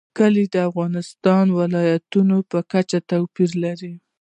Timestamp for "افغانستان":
0.69-1.43